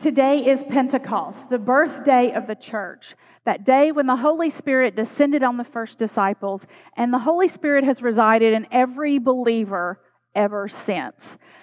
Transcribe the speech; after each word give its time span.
Today 0.00 0.46
is 0.46 0.64
Pentecost, 0.70 1.50
the 1.50 1.58
birthday 1.58 2.32
of 2.32 2.46
the 2.46 2.54
church. 2.54 3.14
That 3.44 3.66
day 3.66 3.92
when 3.92 4.06
the 4.06 4.16
Holy 4.16 4.48
Spirit 4.48 4.96
descended 4.96 5.42
on 5.42 5.58
the 5.58 5.64
first 5.64 5.98
disciples, 5.98 6.62
and 6.96 7.12
the 7.12 7.18
Holy 7.18 7.48
Spirit 7.48 7.84
has 7.84 8.00
resided 8.00 8.54
in 8.54 8.66
every 8.72 9.18
believer 9.18 10.00
ever 10.34 10.70
since. 10.70 11.16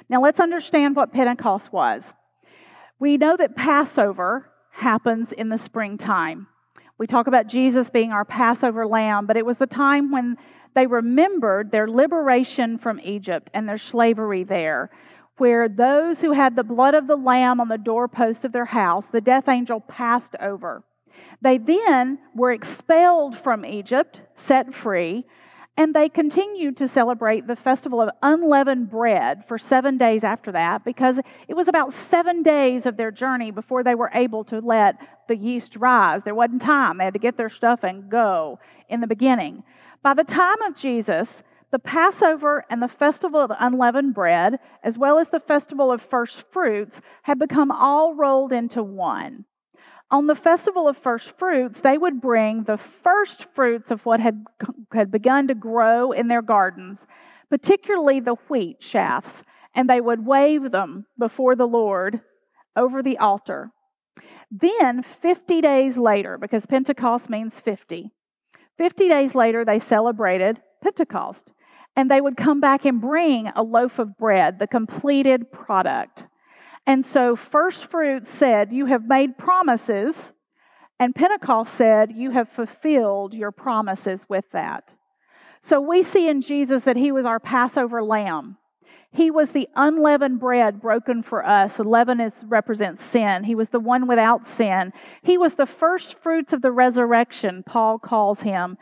Now 0.08 0.22
let's 0.22 0.40
understand 0.40 0.96
what 0.96 1.12
Pentecost 1.12 1.74
was. 1.74 2.04
We 3.00 3.18
know 3.18 3.36
that 3.38 3.56
Passover 3.56 4.52
happens 4.72 5.32
in 5.32 5.50
the 5.50 5.58
springtime. 5.58 6.46
We 7.00 7.08
talk 7.08 7.26
about 7.26 7.48
Jesus 7.48 7.90
being 7.90 8.12
our 8.12 8.26
Passover 8.26 8.86
lamb, 8.86 9.26
but 9.26 9.38
it 9.38 9.48
was 9.48 9.58
the 9.58 9.66
time 9.66 10.12
when 10.12 10.38
they 10.76 10.86
remembered 10.86 11.72
their 11.72 11.88
liberation 11.88 12.78
from 12.78 13.00
Egypt 13.00 13.50
and 13.56 13.68
their 13.68 13.80
slavery 13.80 14.44
there 14.44 14.92
where 15.38 15.70
those 15.70 16.20
who 16.20 16.32
had 16.32 16.56
the 16.56 16.64
blood 16.64 16.96
of 16.96 17.08
the 17.08 17.16
Lamb 17.16 17.60
on 17.60 17.68
the 17.68 17.78
doorpost 17.78 18.44
of 18.44 18.52
their 18.52 18.66
house, 18.66 19.06
the 19.12 19.22
death 19.22 19.48
angel 19.48 19.80
passed 19.80 20.36
over. 20.40 20.84
They 21.42 21.58
then 21.58 22.20
were 22.36 22.52
expelled 22.52 23.38
from 23.38 23.66
Egypt, 23.66 24.22
set 24.48 24.74
free, 24.74 25.26
and 25.80 25.94
they 25.94 26.10
continued 26.10 26.76
to 26.78 26.88
celebrate 26.88 27.46
the 27.46 27.56
festival 27.56 28.02
of 28.02 28.10
unleavened 28.24 28.90
bread 28.90 29.44
for 29.48 29.60
seven 29.60 30.00
days 30.00 30.24
after 30.24 30.52
that 30.54 30.84
because 30.84 31.18
it 31.48 31.56
was 31.56 31.68
about 31.68 31.94
seven 32.10 32.42
days 32.42 32.88
of 32.88 32.98
their 32.98 33.12
journey 33.12 33.52
before 33.52 33.84
they 33.84 33.94
were 33.94 34.10
able 34.16 34.44
to 34.46 34.60
let 34.60 34.96
the 35.28 35.36
yeast 35.36 35.76
rise. 35.76 36.22
There 36.26 36.34
wasn't 36.34 36.64
time. 36.64 36.98
They 36.98 37.04
had 37.04 37.14
to 37.14 37.20
get 37.20 37.38
their 37.38 37.52
stuff 37.52 37.84
and 37.84 38.10
go 38.10 38.58
in 38.90 39.02
the 39.02 39.08
beginning. 39.08 39.64
By 40.02 40.16
the 40.16 40.24
time 40.24 40.62
of 40.64 40.76
Jesus, 40.76 41.28
the 41.72 41.80
Passover 41.80 42.66
and 42.70 42.82
the 42.82 42.88
festival 42.88 43.42
of 43.42 43.52
unleavened 43.60 44.14
bread, 44.14 44.60
as 44.84 44.98
well 44.98 45.20
as 45.20 45.28
the 45.30 45.40
festival 45.40 45.92
of 45.92 46.02
first 46.02 46.44
fruits, 46.52 47.02
had 47.24 47.40
become 47.40 47.72
all 47.72 48.16
rolled 48.16 48.54
into 48.54 48.82
one. 48.82 49.46
On 50.10 50.28
the 50.28 50.36
festival 50.36 50.88
of 50.88 50.98
first 50.98 51.34
fruits, 51.38 51.82
they 51.82 51.98
would 51.98 52.22
bring 52.22 52.64
the 52.64 52.80
first 53.04 53.48
fruits 53.54 53.92
of 53.92 54.06
what 54.06 54.22
had, 54.22 54.46
had 54.94 55.12
begun 55.12 55.48
to 55.50 55.56
grow 55.56 56.14
in 56.14 56.30
their 56.30 56.42
gardens, 56.42 57.00
particularly 57.50 58.22
the 58.22 58.38
wheat 58.48 58.78
shafts, 58.80 59.44
and 59.76 59.90
they 59.90 60.00
would 60.00 60.26
wave 60.26 60.72
them 60.72 61.06
before 61.20 61.56
the 61.56 61.68
Lord 61.68 62.22
over 62.78 63.04
the 63.04 63.18
altar. 63.18 63.72
Then, 64.50 65.04
50 65.22 65.60
days 65.60 65.98
later, 65.98 66.38
because 66.38 66.66
Pentecost 66.66 67.30
means 67.30 67.54
50, 67.60 68.10
50 68.78 69.10
days 69.10 69.36
later, 69.36 69.66
they 69.66 69.80
celebrated 69.80 70.62
Pentecost 70.82 71.52
and 71.98 72.12
they 72.12 72.22
would 72.22 72.38
come 72.38 72.62
back 72.62 72.86
and 72.86 73.02
bring 73.02 73.48
a 73.56 73.64
loaf 73.64 73.98
of 73.98 74.18
bread, 74.18 74.60
the 74.60 74.68
completed 74.68 75.52
product. 75.52 76.24
And 76.86 77.04
so, 77.04 77.36
first 77.36 77.88
fruits 77.88 78.30
said, 78.30 78.72
You 78.72 78.86
have 78.86 79.06
made 79.06 79.38
promises, 79.38 80.14
and 81.00 81.16
Pentecost 81.16 81.74
said, 81.74 82.14
You 82.16 82.32
have 82.32 82.50
fulfilled 82.50 83.34
your 83.34 83.52
promises 83.52 84.22
with 84.30 84.46
that. 84.54 84.94
So, 85.64 85.82
we 85.82 86.04
see 86.04 86.30
in 86.30 86.42
Jesus 86.44 86.84
that 86.84 86.96
he 86.96 87.12
was 87.12 87.26
our 87.26 87.40
Passover 87.40 88.04
lamb. 88.04 88.58
He 89.12 89.32
was 89.32 89.50
the 89.50 89.68
unleavened 89.76 90.40
bread 90.40 90.80
broken 90.80 91.24
for 91.24 91.44
us. 91.44 91.80
Leaven 91.80 92.22
is, 92.22 92.34
represents 92.46 93.04
sin. 93.06 93.44
He 93.44 93.56
was 93.56 93.70
the 93.70 93.80
one 93.80 94.08
without 94.08 94.48
sin. 94.50 94.94
He 95.24 95.40
was 95.40 95.56
the 95.56 95.66
first 95.66 96.16
fruits 96.22 96.54
of 96.54 96.62
the 96.62 96.72
resurrection, 96.72 97.64
Paul 97.66 97.98
calls 97.98 98.42
him. 98.42 98.78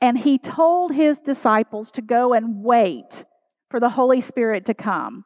And 0.00 0.18
he 0.18 0.38
told 0.38 0.92
his 0.92 1.18
disciples 1.18 1.90
to 1.92 2.02
go 2.02 2.32
and 2.32 2.62
wait 2.62 3.24
for 3.70 3.80
the 3.80 3.90
Holy 3.90 4.20
Spirit 4.20 4.66
to 4.66 4.74
come. 4.74 5.24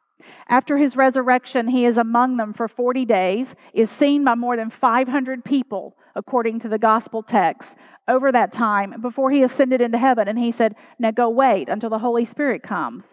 After 0.49 0.77
his 0.77 0.95
resurrection, 0.95 1.67
he 1.67 1.85
is 1.85 1.97
among 1.97 2.37
them 2.37 2.53
for 2.53 2.67
40 2.67 3.05
days, 3.05 3.47
is 3.73 3.89
seen 3.89 4.23
by 4.23 4.35
more 4.35 4.57
than 4.57 4.69
500 4.69 5.45
people, 5.45 5.95
according 6.15 6.59
to 6.59 6.69
the 6.69 6.79
gospel 6.79 7.23
text, 7.23 7.69
over 8.07 8.31
that 8.31 8.51
time 8.51 9.01
before 9.01 9.31
he 9.31 9.43
ascended 9.43 9.81
into 9.81 9.97
heaven. 9.97 10.27
And 10.27 10.37
he 10.37 10.51
said, 10.51 10.75
Now 10.99 11.11
go 11.11 11.29
wait 11.29 11.69
until 11.69 11.89
the 11.89 11.99
Holy 11.99 12.25
Spirit 12.25 12.63
comes. 12.63 13.03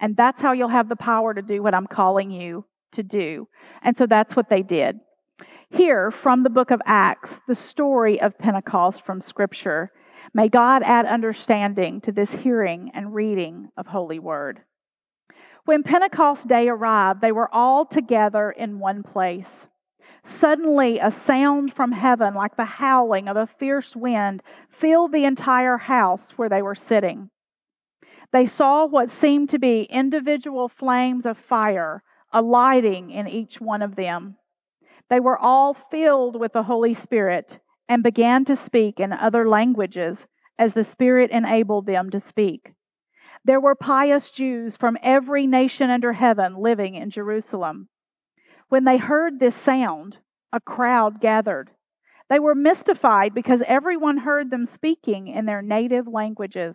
And 0.00 0.16
that's 0.16 0.40
how 0.40 0.52
you'll 0.52 0.68
have 0.68 0.88
the 0.88 0.96
power 0.96 1.32
to 1.32 1.42
do 1.42 1.62
what 1.62 1.74
I'm 1.74 1.86
calling 1.86 2.30
you 2.30 2.64
to 2.92 3.02
do. 3.02 3.48
And 3.82 3.96
so 3.96 4.06
that's 4.06 4.36
what 4.36 4.50
they 4.50 4.62
did. 4.62 5.00
Here, 5.70 6.10
from 6.10 6.42
the 6.42 6.50
book 6.50 6.70
of 6.70 6.80
Acts, 6.86 7.30
the 7.48 7.54
story 7.54 8.20
of 8.20 8.38
Pentecost 8.38 9.04
from 9.04 9.20
Scripture. 9.20 9.90
May 10.34 10.48
God 10.48 10.82
add 10.82 11.06
understanding 11.06 12.00
to 12.02 12.12
this 12.12 12.30
hearing 12.30 12.90
and 12.94 13.14
reading 13.14 13.70
of 13.76 13.86
Holy 13.86 14.18
Word. 14.18 14.62
When 15.64 15.82
Pentecost 15.82 16.46
Day 16.46 16.68
arrived, 16.68 17.20
they 17.20 17.32
were 17.32 17.52
all 17.52 17.84
together 17.84 18.50
in 18.50 18.78
one 18.78 19.02
place. 19.02 19.46
Suddenly, 20.24 20.98
a 20.98 21.10
sound 21.10 21.72
from 21.72 21.92
heaven, 21.92 22.34
like 22.34 22.56
the 22.56 22.64
howling 22.64 23.28
of 23.28 23.36
a 23.36 23.48
fierce 23.58 23.94
wind, 23.94 24.42
filled 24.68 25.12
the 25.12 25.24
entire 25.24 25.78
house 25.78 26.32
where 26.36 26.48
they 26.48 26.62
were 26.62 26.74
sitting. 26.74 27.30
They 28.32 28.46
saw 28.46 28.86
what 28.86 29.10
seemed 29.10 29.50
to 29.50 29.58
be 29.58 29.82
individual 29.84 30.68
flames 30.68 31.26
of 31.26 31.38
fire 31.38 32.02
alighting 32.32 33.10
in 33.10 33.28
each 33.28 33.60
one 33.60 33.82
of 33.82 33.96
them. 33.96 34.36
They 35.08 35.20
were 35.20 35.38
all 35.38 35.74
filled 35.74 36.38
with 36.38 36.52
the 36.52 36.64
Holy 36.64 36.94
Spirit 36.94 37.60
and 37.88 38.02
began 38.02 38.44
to 38.44 38.56
speak 38.56 38.98
in 39.00 39.12
other 39.12 39.48
languages 39.48 40.18
as 40.58 40.74
the 40.74 40.84
Spirit 40.84 41.30
enabled 41.30 41.86
them 41.86 42.10
to 42.10 42.20
speak. 42.20 42.72
There 43.44 43.60
were 43.60 43.74
pious 43.74 44.30
Jews 44.30 44.76
from 44.76 44.98
every 45.02 45.46
nation 45.46 45.90
under 45.90 46.12
heaven 46.12 46.56
living 46.56 46.94
in 46.94 47.10
Jerusalem. 47.10 47.88
When 48.68 48.84
they 48.84 48.96
heard 48.96 49.38
this 49.38 49.54
sound, 49.54 50.18
a 50.52 50.60
crowd 50.60 51.20
gathered. 51.20 51.70
They 52.28 52.40
were 52.40 52.56
mystified 52.56 53.34
because 53.34 53.60
everyone 53.66 54.18
heard 54.18 54.50
them 54.50 54.66
speaking 54.66 55.28
in 55.28 55.46
their 55.46 55.62
native 55.62 56.08
languages. 56.08 56.74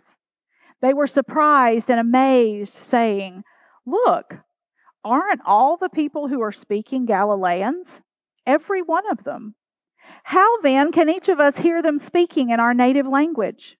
They 0.80 0.94
were 0.94 1.06
surprised 1.06 1.90
and 1.90 2.00
amazed, 2.00 2.72
saying, 2.72 3.44
Look, 3.84 4.34
aren't 5.04 5.42
all 5.44 5.76
the 5.76 5.90
people 5.90 6.28
who 6.28 6.40
are 6.40 6.52
speaking 6.52 7.04
Galileans? 7.04 7.86
Every 8.46 8.80
one 8.80 9.04
of 9.10 9.24
them. 9.24 9.54
How 10.24 10.60
then 10.62 10.92
can 10.92 11.08
each 11.08 11.28
of 11.28 11.40
us 11.40 11.56
hear 11.56 11.82
them 11.82 12.00
speaking 12.00 12.50
in 12.50 12.60
our 12.60 12.74
native 12.74 13.06
language? 13.06 13.76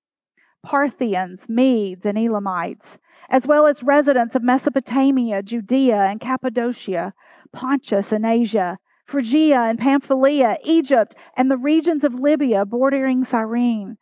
Parthians, 0.64 1.41
Medes, 1.48 2.04
and 2.04 2.19
Elamites, 2.19 2.98
as 3.28 3.47
well 3.47 3.66
as 3.66 3.82
residents 3.82 4.34
of 4.34 4.42
Mesopotamia, 4.42 5.42
Judea, 5.42 5.97
and 5.97 6.20
Cappadocia, 6.20 7.14
Pontus 7.52 8.12
and 8.12 8.25
Asia, 8.25 8.78
Phrygia 9.06 9.60
and 9.60 9.78
Pamphylia, 9.78 10.58
Egypt, 10.64 11.14
and 11.36 11.50
the 11.50 11.56
regions 11.56 12.04
of 12.04 12.14
Libya 12.14 12.64
bordering 12.64 13.25
Cyrene, 13.25 13.98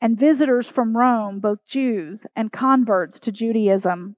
and 0.00 0.18
visitors 0.18 0.66
from 0.68 0.96
Rome, 0.96 1.40
both 1.40 1.66
Jews 1.66 2.24
and 2.36 2.52
converts 2.52 3.18
to 3.20 3.32
Judaism. 3.32 4.16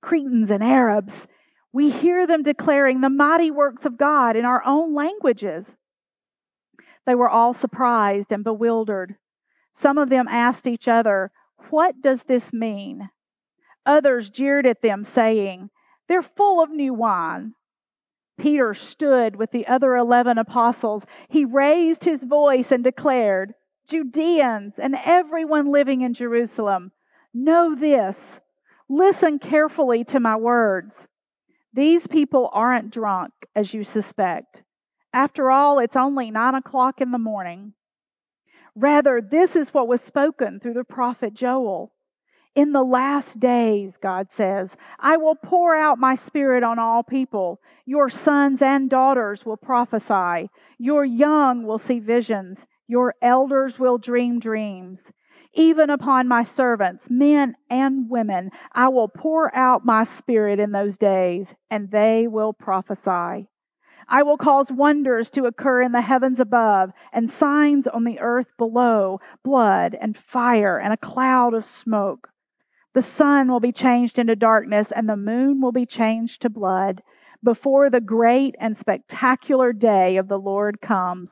Cretans 0.00 0.50
and 0.50 0.62
Arabs, 0.62 1.26
we 1.72 1.90
hear 1.90 2.26
them 2.26 2.42
declaring 2.42 3.00
the 3.00 3.10
mighty 3.10 3.50
works 3.50 3.84
of 3.84 3.98
God 3.98 4.36
in 4.36 4.44
our 4.44 4.64
own 4.64 4.94
languages. 4.94 5.66
They 7.06 7.14
were 7.14 7.28
all 7.28 7.54
surprised 7.54 8.32
and 8.32 8.44
bewildered. 8.44 9.16
Some 9.80 9.98
of 9.98 10.08
them 10.08 10.28
asked 10.28 10.66
each 10.66 10.88
other, 10.88 11.32
What 11.70 12.00
does 12.00 12.20
this 12.26 12.52
mean? 12.52 13.10
Others 13.86 14.30
jeered 14.30 14.66
at 14.66 14.82
them, 14.82 15.04
saying, 15.04 15.70
They're 16.08 16.22
full 16.22 16.62
of 16.62 16.70
new 16.70 16.94
wine. 16.94 17.54
Peter 18.38 18.74
stood 18.74 19.36
with 19.36 19.50
the 19.50 19.66
other 19.66 19.96
eleven 19.96 20.38
apostles. 20.38 21.02
He 21.28 21.44
raised 21.44 22.04
his 22.04 22.22
voice 22.22 22.70
and 22.70 22.82
declared, 22.82 23.54
Judeans 23.88 24.74
and 24.78 24.96
everyone 25.04 25.72
living 25.72 26.02
in 26.02 26.14
Jerusalem, 26.14 26.92
know 27.34 27.74
this. 27.74 28.16
Listen 28.88 29.38
carefully 29.38 30.04
to 30.04 30.20
my 30.20 30.36
words. 30.36 30.92
These 31.72 32.06
people 32.06 32.50
aren't 32.52 32.90
drunk, 32.90 33.32
as 33.54 33.72
you 33.72 33.84
suspect. 33.84 34.62
After 35.12 35.50
all, 35.50 35.78
it's 35.78 35.96
only 35.96 36.30
nine 36.30 36.54
o'clock 36.54 37.00
in 37.00 37.10
the 37.10 37.18
morning. 37.18 37.74
Rather, 38.76 39.20
this 39.20 39.56
is 39.56 39.74
what 39.74 39.88
was 39.88 40.00
spoken 40.00 40.60
through 40.60 40.74
the 40.74 40.84
prophet 40.84 41.34
Joel. 41.34 41.92
In 42.54 42.72
the 42.72 42.82
last 42.82 43.38
days, 43.38 43.92
God 44.02 44.28
says, 44.36 44.70
I 44.98 45.16
will 45.16 45.34
pour 45.36 45.76
out 45.76 45.98
my 45.98 46.14
spirit 46.14 46.62
on 46.62 46.78
all 46.78 47.02
people. 47.02 47.60
Your 47.84 48.08
sons 48.08 48.62
and 48.62 48.88
daughters 48.88 49.44
will 49.44 49.56
prophesy. 49.56 50.50
Your 50.78 51.04
young 51.04 51.64
will 51.64 51.78
see 51.78 52.00
visions. 52.00 52.58
Your 52.88 53.14
elders 53.22 53.78
will 53.78 53.98
dream 53.98 54.40
dreams. 54.40 54.98
Even 55.54 55.90
upon 55.90 56.28
my 56.28 56.44
servants, 56.44 57.04
men 57.08 57.56
and 57.68 58.08
women, 58.08 58.50
I 58.72 58.88
will 58.88 59.08
pour 59.08 59.54
out 59.54 59.84
my 59.84 60.04
spirit 60.04 60.60
in 60.60 60.70
those 60.70 60.96
days, 60.96 61.46
and 61.70 61.90
they 61.90 62.28
will 62.28 62.52
prophesy. 62.52 63.48
I 64.12 64.24
will 64.24 64.36
cause 64.36 64.72
wonders 64.72 65.30
to 65.30 65.44
occur 65.44 65.82
in 65.82 65.92
the 65.92 66.00
heavens 66.00 66.40
above 66.40 66.90
and 67.12 67.30
signs 67.30 67.86
on 67.86 68.02
the 68.02 68.18
earth 68.18 68.48
below 68.58 69.20
blood 69.44 69.96
and 69.98 70.18
fire 70.18 70.78
and 70.78 70.92
a 70.92 70.96
cloud 70.96 71.54
of 71.54 71.64
smoke. 71.64 72.28
The 72.92 73.02
sun 73.02 73.48
will 73.48 73.60
be 73.60 73.70
changed 73.70 74.18
into 74.18 74.34
darkness 74.34 74.88
and 74.94 75.08
the 75.08 75.16
moon 75.16 75.60
will 75.60 75.70
be 75.70 75.86
changed 75.86 76.42
to 76.42 76.50
blood 76.50 77.02
before 77.42 77.88
the 77.88 78.00
great 78.00 78.56
and 78.58 78.76
spectacular 78.76 79.72
day 79.72 80.16
of 80.16 80.28
the 80.28 80.38
Lord 80.38 80.80
comes, 80.80 81.30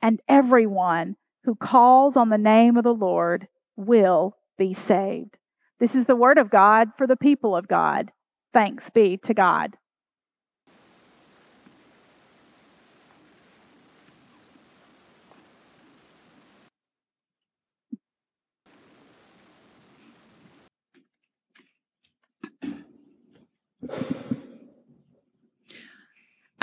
and 0.00 0.20
everyone 0.28 1.16
who 1.44 1.56
calls 1.56 2.16
on 2.16 2.28
the 2.28 2.38
name 2.38 2.76
of 2.76 2.84
the 2.84 2.94
Lord 2.94 3.48
will 3.76 4.36
be 4.56 4.74
saved. 4.74 5.36
This 5.80 5.94
is 5.94 6.06
the 6.06 6.16
word 6.16 6.38
of 6.38 6.50
God 6.50 6.90
for 6.96 7.06
the 7.06 7.16
people 7.16 7.56
of 7.56 7.68
God. 7.68 8.12
Thanks 8.52 8.88
be 8.90 9.16
to 9.24 9.34
God. 9.34 9.76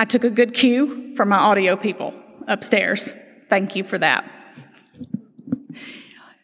I 0.00 0.06
took 0.06 0.24
a 0.24 0.30
good 0.30 0.54
cue 0.54 1.14
from 1.14 1.28
my 1.28 1.36
audio 1.36 1.76
people 1.76 2.14
upstairs. 2.48 3.12
Thank 3.50 3.76
you 3.76 3.84
for 3.84 3.98
that. 3.98 4.24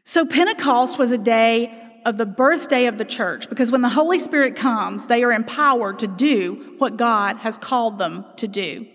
So, 0.05 0.27
Pentecost 0.27 0.99
was 0.99 1.11
a 1.11 1.17
day 1.17 2.01
of 2.05 2.19
the 2.19 2.27
birthday 2.27 2.85
of 2.85 2.99
the 2.99 3.05
church 3.07 3.49
because 3.49 3.73
when 3.73 3.81
the 3.81 3.89
Holy 3.89 4.19
Spirit 4.19 4.57
comes, 4.57 5.07
they 5.07 5.25
are 5.25 5.33
empowered 5.33 6.01
to 6.01 6.07
do 6.07 6.75
what 6.77 6.99
God 6.99 7.39
has 7.39 7.57
called 7.57 7.99
them 7.99 8.27
to 8.37 8.47
do. 8.47 8.87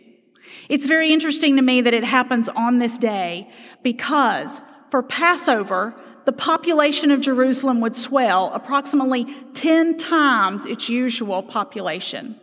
It's 0.69 0.85
very 0.85 1.11
interesting 1.11 1.55
to 1.55 1.63
me 1.63 1.81
that 1.81 1.95
it 1.95 2.03
happens 2.03 2.47
on 2.47 2.77
this 2.77 2.99
day 2.99 3.49
because 3.81 4.61
for 4.91 5.01
Passover, 5.01 5.95
the 6.25 6.33
population 6.33 7.09
of 7.09 7.19
Jerusalem 7.19 7.81
would 7.81 7.95
swell 7.95 8.51
approximately 8.53 9.25
10 9.55 9.97
times 9.97 10.67
its 10.67 10.87
usual 10.87 11.41
population. 11.41 12.39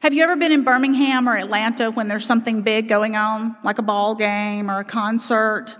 Have 0.00 0.14
you 0.14 0.22
ever 0.22 0.36
been 0.36 0.52
in 0.52 0.64
Birmingham 0.64 1.28
or 1.28 1.36
Atlanta 1.36 1.90
when 1.90 2.08
there's 2.08 2.26
something 2.26 2.62
big 2.62 2.88
going 2.88 3.16
on, 3.16 3.56
like 3.64 3.78
a 3.78 3.82
ball 3.82 4.14
game 4.14 4.70
or 4.70 4.80
a 4.80 4.84
concert, 4.84 5.76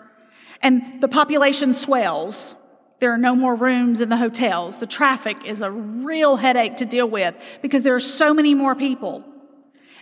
and 0.62 1.00
the 1.00 1.08
population 1.08 1.72
swells? 1.72 2.54
There 2.98 3.12
are 3.12 3.18
no 3.18 3.34
more 3.34 3.54
rooms 3.54 4.00
in 4.00 4.08
the 4.08 4.16
hotels. 4.16 4.78
The 4.78 4.86
traffic 4.86 5.44
is 5.44 5.60
a 5.60 5.70
real 5.70 6.36
headache 6.36 6.76
to 6.76 6.86
deal 6.86 7.08
with 7.08 7.34
because 7.60 7.82
there 7.82 7.94
are 7.94 8.00
so 8.00 8.32
many 8.32 8.54
more 8.54 8.74
people. 8.74 9.22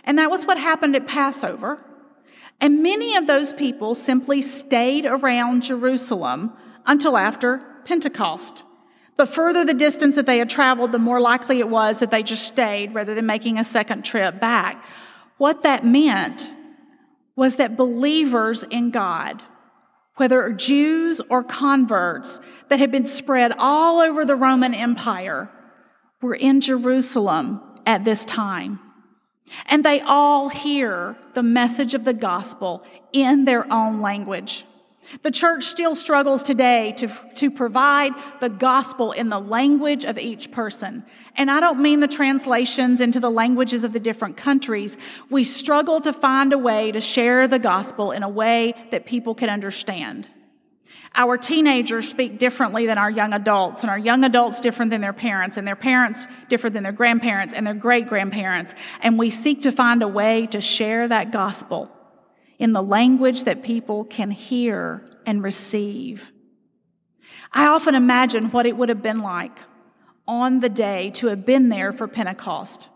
And 0.05 0.17
that 0.19 0.31
was 0.31 0.45
what 0.45 0.57
happened 0.57 0.95
at 0.95 1.07
Passover. 1.07 1.83
And 2.61 2.81
many 2.81 3.15
of 3.17 3.27
those 3.27 3.51
people 3.51 3.95
simply 3.95 4.41
stayed 4.41 5.05
around 5.05 5.63
Jerusalem 5.63 6.53
until 6.85 7.17
after 7.17 7.81
Pentecost. 7.83 8.63
The 9.17 9.25
further 9.25 9.63
the 9.63 9.73
distance 9.73 10.15
that 10.15 10.25
they 10.25 10.39
had 10.39 10.49
traveled, 10.49 10.91
the 10.91 10.99
more 10.99 11.21
likely 11.21 11.59
it 11.59 11.69
was 11.69 11.99
that 11.99 12.11
they 12.11 12.23
just 12.23 12.47
stayed 12.47 12.93
rather 12.93 13.15
than 13.15 13.25
making 13.25 13.57
a 13.57 13.63
second 13.63 14.03
trip 14.03 14.39
back. 14.41 14.83
What 15.37 15.63
that 15.63 15.85
meant 15.85 16.51
was 17.35 17.57
that 17.57 17.77
believers 17.77 18.63
in 18.63 18.91
God, 18.91 19.41
whether 20.15 20.51
Jews 20.51 21.21
or 21.29 21.43
converts 21.43 22.39
that 22.69 22.79
had 22.79 22.91
been 22.91 23.05
spread 23.05 23.53
all 23.57 23.99
over 23.99 24.25
the 24.25 24.35
Roman 24.35 24.73
Empire, 24.73 25.49
were 26.21 26.35
in 26.35 26.61
Jerusalem 26.61 27.61
at 27.85 28.03
this 28.03 28.25
time. 28.25 28.79
And 29.67 29.83
they 29.85 30.01
all 30.01 30.49
hear 30.49 31.15
the 31.35 31.43
message 31.43 31.93
of 31.93 32.03
the 32.03 32.13
gospel 32.13 32.83
in 33.13 33.45
their 33.45 33.71
own 33.71 34.01
language. 34.01 34.65
The 35.21 35.31
church 35.31 35.65
still 35.65 35.95
struggles 35.95 36.43
today 36.43 36.93
to, 36.97 37.11
to 37.35 37.51
provide 37.51 38.11
the 38.41 38.49
gospel 38.49 39.11
in 39.11 39.29
the 39.29 39.39
language 39.39 40.03
of 40.03 40.17
each 40.17 40.51
person. 40.51 41.05
And 41.35 41.51
I 41.51 41.59
don't 41.59 41.81
mean 41.81 41.99
the 41.99 42.07
translations 42.07 43.01
into 43.01 43.19
the 43.19 43.29
languages 43.29 43.83
of 43.83 43.93
the 43.93 43.99
different 43.99 44.37
countries. 44.37 44.97
We 45.29 45.43
struggle 45.43 46.01
to 46.01 46.13
find 46.13 46.53
a 46.53 46.57
way 46.57 46.91
to 46.91 46.99
share 46.99 47.47
the 47.47 47.59
gospel 47.59 48.11
in 48.11 48.23
a 48.23 48.29
way 48.29 48.73
that 48.91 49.05
people 49.05 49.35
can 49.35 49.49
understand. 49.49 50.29
Our 51.17 51.37
teenagers 51.37 52.09
speak 52.09 52.39
differently 52.39 52.87
than 52.87 52.97
our 52.97 53.09
young 53.09 53.31
adults, 53.31 53.81
and 53.81 53.89
our 53.89 53.97
young 53.97 54.25
adults 54.25 54.59
different 54.59 54.91
than 54.91 54.99
their 54.99 55.13
parents, 55.13 55.55
and 55.55 55.65
their 55.65 55.75
parents 55.75 56.27
different 56.49 56.73
than 56.73 56.83
their 56.83 56.91
grandparents 56.91 57.53
and 57.53 57.65
their 57.65 57.73
great 57.73 58.07
grandparents. 58.07 58.75
And 59.01 59.17
we 59.17 59.29
seek 59.29 59.61
to 59.61 59.71
find 59.71 60.03
a 60.03 60.09
way 60.09 60.47
to 60.47 60.59
share 60.59 61.07
that 61.07 61.31
gospel 61.31 61.94
in 62.59 62.73
the 62.73 62.81
language 62.81 63.43
that 63.43 63.63
people 63.63 64.05
can 64.05 64.31
hear 64.31 65.05
and 65.25 65.43
receive. 65.43 66.31
I 67.51 67.67
often 67.67 67.95
imagine 67.95 68.51
what 68.51 68.65
it 68.65 68.75
would 68.75 68.89
have 68.89 69.01
been 69.01 69.19
like 69.19 69.57
on 70.27 70.59
the 70.59 70.69
day 70.69 71.11
to 71.11 71.27
have 71.27 71.45
been 71.45 71.69
there 71.69 71.93
for 71.93 72.07
Pentecost. 72.07 72.89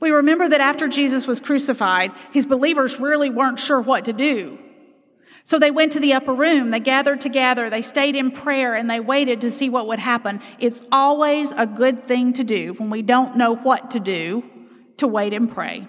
We 0.00 0.10
remember 0.10 0.48
that 0.48 0.60
after 0.60 0.88
Jesus 0.88 1.26
was 1.26 1.40
crucified, 1.40 2.12
his 2.32 2.46
believers 2.46 3.00
really 3.00 3.30
weren't 3.30 3.58
sure 3.58 3.80
what 3.80 4.04
to 4.06 4.12
do. 4.12 4.58
So 5.44 5.58
they 5.58 5.72
went 5.72 5.92
to 5.92 6.00
the 6.00 6.12
upper 6.12 6.32
room, 6.32 6.70
they 6.70 6.78
gathered 6.78 7.20
together, 7.20 7.68
they 7.68 7.82
stayed 7.82 8.14
in 8.14 8.30
prayer, 8.30 8.76
and 8.76 8.88
they 8.88 9.00
waited 9.00 9.40
to 9.40 9.50
see 9.50 9.70
what 9.70 9.88
would 9.88 9.98
happen. 9.98 10.40
It's 10.60 10.82
always 10.92 11.50
a 11.56 11.66
good 11.66 12.06
thing 12.06 12.32
to 12.34 12.44
do 12.44 12.74
when 12.74 12.90
we 12.90 13.02
don't 13.02 13.36
know 13.36 13.56
what 13.56 13.90
to 13.92 14.00
do 14.00 14.44
to 14.98 15.08
wait 15.08 15.32
and 15.32 15.52
pray. 15.52 15.88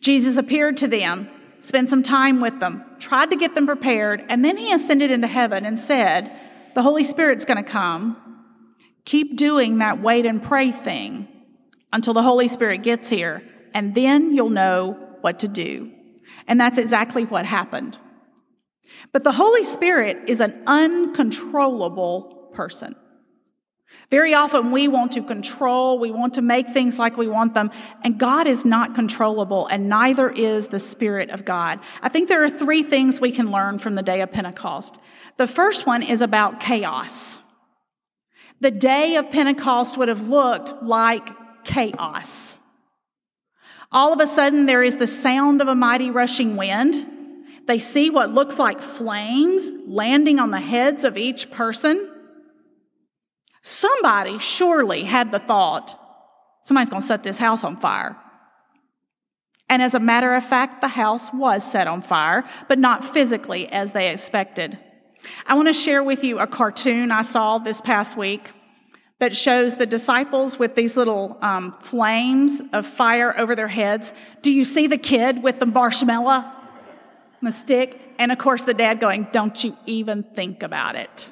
Jesus 0.00 0.38
appeared 0.38 0.78
to 0.78 0.88
them 0.88 1.28
spent 1.60 1.90
some 1.90 2.02
time 2.02 2.40
with 2.40 2.58
them, 2.60 2.84
tried 2.98 3.30
to 3.30 3.36
get 3.36 3.54
them 3.54 3.66
prepared, 3.66 4.24
and 4.28 4.44
then 4.44 4.56
he 4.56 4.72
ascended 4.72 5.10
into 5.10 5.26
heaven 5.26 5.64
and 5.64 5.78
said, 5.78 6.30
The 6.74 6.82
Holy 6.82 7.04
Spirit's 7.04 7.44
going 7.44 7.62
to 7.62 7.70
come. 7.70 8.16
Keep 9.04 9.36
doing 9.36 9.78
that 9.78 10.00
wait 10.00 10.26
and 10.26 10.42
pray 10.42 10.72
thing 10.72 11.28
until 11.92 12.14
the 12.14 12.22
Holy 12.22 12.48
Spirit 12.48 12.82
gets 12.82 13.08
here, 13.08 13.42
and 13.74 13.94
then 13.94 14.34
you'll 14.34 14.50
know 14.50 14.98
what 15.20 15.40
to 15.40 15.48
do. 15.48 15.90
And 16.46 16.60
that's 16.60 16.78
exactly 16.78 17.24
what 17.24 17.44
happened. 17.44 17.98
But 19.12 19.24
the 19.24 19.32
Holy 19.32 19.64
Spirit 19.64 20.18
is 20.28 20.40
an 20.40 20.62
uncontrollable 20.66 22.50
person. 22.54 22.94
Very 24.10 24.34
often 24.34 24.72
we 24.72 24.88
want 24.88 25.12
to 25.12 25.22
control, 25.22 25.98
we 25.98 26.10
want 26.10 26.34
to 26.34 26.42
make 26.42 26.68
things 26.70 26.98
like 26.98 27.16
we 27.16 27.28
want 27.28 27.54
them, 27.54 27.70
and 28.02 28.18
God 28.18 28.48
is 28.48 28.64
not 28.64 28.94
controllable, 28.94 29.68
and 29.68 29.88
neither 29.88 30.28
is 30.30 30.66
the 30.66 30.80
Spirit 30.80 31.30
of 31.30 31.44
God. 31.44 31.78
I 32.02 32.08
think 32.08 32.28
there 32.28 32.42
are 32.42 32.50
three 32.50 32.82
things 32.82 33.20
we 33.20 33.30
can 33.30 33.52
learn 33.52 33.78
from 33.78 33.94
the 33.94 34.02
day 34.02 34.20
of 34.20 34.32
Pentecost. 34.32 34.98
The 35.36 35.46
first 35.46 35.86
one 35.86 36.02
is 36.02 36.22
about 36.22 36.58
chaos. 36.58 37.38
The 38.60 38.72
day 38.72 39.14
of 39.14 39.30
Pentecost 39.30 39.96
would 39.96 40.08
have 40.08 40.28
looked 40.28 40.82
like 40.82 41.28
chaos. 41.62 42.58
All 43.92 44.12
of 44.12 44.20
a 44.20 44.26
sudden, 44.26 44.66
there 44.66 44.82
is 44.82 44.96
the 44.96 45.06
sound 45.06 45.60
of 45.60 45.68
a 45.68 45.74
mighty 45.74 46.10
rushing 46.10 46.56
wind. 46.56 47.06
They 47.66 47.78
see 47.78 48.10
what 48.10 48.34
looks 48.34 48.58
like 48.58 48.80
flames 48.80 49.70
landing 49.86 50.40
on 50.40 50.50
the 50.50 50.60
heads 50.60 51.04
of 51.04 51.16
each 51.16 51.50
person. 51.52 52.09
Somebody 53.62 54.38
surely 54.38 55.04
had 55.04 55.32
the 55.32 55.38
thought, 55.38 55.98
somebody's 56.62 56.90
going 56.90 57.02
to 57.02 57.06
set 57.06 57.22
this 57.22 57.38
house 57.38 57.64
on 57.64 57.76
fire. 57.76 58.16
And 59.68 59.82
as 59.82 59.94
a 59.94 60.00
matter 60.00 60.34
of 60.34 60.44
fact, 60.44 60.80
the 60.80 60.88
house 60.88 61.32
was 61.32 61.62
set 61.62 61.86
on 61.86 62.02
fire, 62.02 62.44
but 62.68 62.78
not 62.78 63.04
physically 63.04 63.68
as 63.68 63.92
they 63.92 64.10
expected. 64.10 64.78
I 65.46 65.54
want 65.54 65.68
to 65.68 65.72
share 65.72 66.02
with 66.02 66.24
you 66.24 66.38
a 66.38 66.46
cartoon 66.46 67.12
I 67.12 67.22
saw 67.22 67.58
this 67.58 67.80
past 67.80 68.16
week 68.16 68.50
that 69.20 69.36
shows 69.36 69.76
the 69.76 69.86
disciples 69.86 70.58
with 70.58 70.74
these 70.74 70.96
little 70.96 71.36
um, 71.42 71.76
flames 71.82 72.62
of 72.72 72.86
fire 72.86 73.38
over 73.38 73.54
their 73.54 73.68
heads. 73.68 74.12
Do 74.42 74.50
you 74.50 74.64
see 74.64 74.86
the 74.86 74.98
kid 74.98 75.42
with 75.42 75.60
the 75.60 75.66
marshmallow, 75.66 76.50
the 77.42 77.52
stick? 77.52 78.00
And 78.18 78.32
of 78.32 78.38
course, 78.38 78.62
the 78.62 78.74
dad 78.74 78.98
going, 78.98 79.28
Don't 79.30 79.62
you 79.62 79.76
even 79.86 80.24
think 80.34 80.62
about 80.62 80.96
it. 80.96 81.28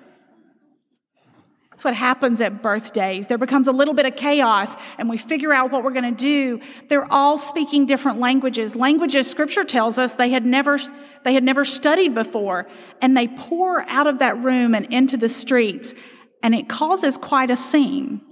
That's 1.79 1.85
what 1.85 1.95
happens 1.95 2.41
at 2.41 2.61
birthdays. 2.61 3.29
There 3.29 3.39
becomes 3.39 3.69
a 3.69 3.73
little 3.73 3.95
bit 3.95 4.05
of 4.05 4.17
chaos 4.17 4.75
and 4.99 5.09
we 5.09 5.17
figure 5.17 5.53
out 5.53 5.71
what 5.71 5.85
we're 5.85 5.93
going 5.93 6.13
to 6.13 6.25
do. 6.25 6.61
They're 6.89 7.07
all 7.09 7.39
speaking 7.39 7.87
different 7.87 8.19
languages. 8.19 8.75
Languages 8.75 9.31
scripture 9.31 9.63
tells 9.63 9.97
us 9.97 10.15
they 10.15 10.31
had 10.31 10.45
never 10.45 10.81
they 11.23 11.35
had 11.35 11.45
never 11.45 11.65
studied 11.65 12.17
before 12.17 12.67
and 13.01 13.17
they 13.17 13.29
pour 13.29 13.89
out 13.89 14.09
of 14.09 14.19
that 14.19 14.43
room 14.43 14.75
and 14.75 14.93
into 14.93 15.17
the 15.17 15.29
streets 15.29 15.95
and 16.43 16.53
it 16.53 16.69
causes 16.69 17.17
quite 17.17 17.49
a 17.49 17.55
scene. 17.55 18.23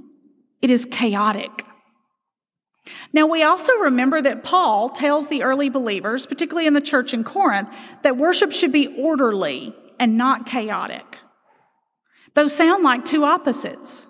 It 0.60 0.72
is 0.72 0.84
chaotic. 0.90 1.52
Now, 3.12 3.28
we 3.28 3.44
also 3.44 3.74
remember 3.74 4.20
that 4.22 4.42
Paul 4.42 4.90
tells 4.90 5.28
the 5.28 5.44
early 5.44 5.68
believers, 5.68 6.26
particularly 6.26 6.66
in 6.66 6.74
the 6.74 6.80
church 6.80 7.14
in 7.14 7.22
Corinth, 7.22 7.68
that 8.02 8.16
worship 8.16 8.50
should 8.50 8.72
be 8.72 8.88
orderly 8.98 9.72
and 10.00 10.18
not 10.18 10.46
chaotic. 10.46 11.18
Those 12.36 12.54
sound 12.54 12.84
like 12.84 13.06
two 13.06 13.24
opposites. 13.24 14.06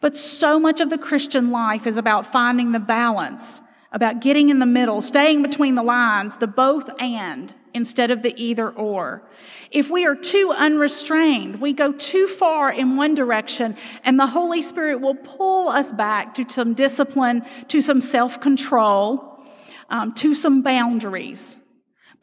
But 0.00 0.16
so 0.16 0.58
much 0.58 0.80
of 0.80 0.88
the 0.88 0.96
Christian 0.96 1.50
life 1.50 1.86
is 1.86 1.98
about 1.98 2.32
finding 2.32 2.72
the 2.72 2.80
balance, 2.80 3.60
about 3.92 4.20
getting 4.20 4.48
in 4.48 4.60
the 4.60 4.66
middle, 4.66 5.02
staying 5.02 5.42
between 5.42 5.74
the 5.74 5.82
lines, 5.82 6.34
the 6.36 6.46
both 6.46 6.88
and 6.98 7.52
instead 7.74 8.10
of 8.10 8.22
the 8.22 8.34
either 8.42 8.70
or. 8.70 9.28
If 9.70 9.90
we 9.90 10.06
are 10.06 10.14
too 10.14 10.54
unrestrained, 10.56 11.60
we 11.60 11.74
go 11.74 11.92
too 11.92 12.28
far 12.28 12.72
in 12.72 12.96
one 12.96 13.14
direction, 13.14 13.76
and 14.04 14.18
the 14.18 14.26
Holy 14.26 14.62
Spirit 14.62 15.02
will 15.02 15.14
pull 15.16 15.68
us 15.68 15.92
back 15.92 16.32
to 16.34 16.48
some 16.48 16.72
discipline, 16.72 17.44
to 17.68 17.82
some 17.82 18.00
self 18.00 18.40
control, 18.40 19.44
um, 19.90 20.14
to 20.14 20.34
some 20.34 20.62
boundaries. 20.62 21.58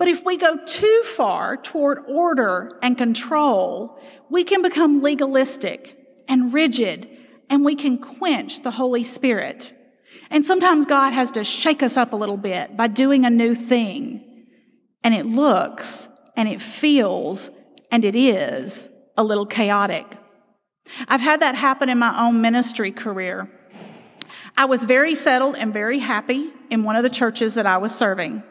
But 0.01 0.08
if 0.08 0.25
we 0.25 0.36
go 0.36 0.58
too 0.65 1.03
far 1.15 1.58
toward 1.58 2.00
order 2.08 2.79
and 2.81 2.98
control, 2.98 4.01
we 4.31 4.43
can 4.43 4.63
become 4.63 5.03
legalistic 5.03 5.96
and 6.27 6.51
rigid, 6.51 7.20
and 7.51 7.63
we 7.63 7.75
can 7.75 8.00
quench 8.00 8.63
the 8.63 8.72
Holy 8.72 9.03
Spirit. 9.03 9.75
And 10.31 10.43
sometimes 10.43 10.88
God 10.88 11.13
has 11.13 11.29
to 11.29 11.43
shake 11.43 11.84
us 11.84 11.98
up 11.98 12.13
a 12.13 12.15
little 12.15 12.36
bit 12.36 12.75
by 12.75 12.88
doing 12.88 13.25
a 13.25 13.29
new 13.29 13.53
thing. 13.53 14.48
And 15.03 15.13
it 15.13 15.27
looks 15.27 16.08
and 16.36 16.50
it 16.50 16.62
feels 16.62 17.51
and 17.91 18.03
it 18.03 18.15
is 18.15 18.89
a 19.17 19.24
little 19.24 19.46
chaotic. 19.46 20.08
I've 21.08 21.22
had 21.22 21.41
that 21.41 21.53
happen 21.53 21.89
in 21.89 22.00
my 22.00 22.25
own 22.25 22.41
ministry 22.41 22.91
career. 22.91 23.51
I 24.58 24.65
was 24.65 24.84
very 24.84 25.13
settled 25.13 25.58
and 25.58 25.72
very 25.72 26.00
happy 26.00 26.50
in 26.72 26.86
one 26.86 26.96
of 26.96 27.03
the 27.03 27.10
churches 27.12 27.53
that 27.53 27.67
I 27.67 27.77
was 27.77 27.93
serving. 27.93 28.41